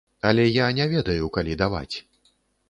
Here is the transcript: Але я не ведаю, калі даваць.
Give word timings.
Але 0.29 0.45
я 0.53 0.69
не 0.79 0.87
ведаю, 0.93 1.29
калі 1.37 1.59
даваць. 1.63 1.95